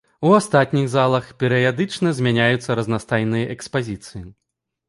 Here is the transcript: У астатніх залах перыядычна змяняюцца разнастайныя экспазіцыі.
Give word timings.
У 0.27 0.29
астатніх 0.37 0.87
залах 0.93 1.27
перыядычна 1.43 2.13
змяняюцца 2.21 2.79
разнастайныя 2.81 3.45
экспазіцыі. 3.59 4.27